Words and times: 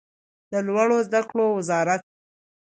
د 0.51 0.53
لوړو 0.67 0.97
زده 1.07 1.21
کړو 1.29 1.45
وزارت 1.57 2.01